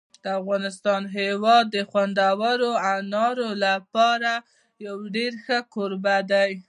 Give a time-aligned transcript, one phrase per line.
[0.23, 4.31] د افغانستان هېواد د خوندورو انارو لپاره
[4.85, 6.51] یو ډېر ښه کوربه دی.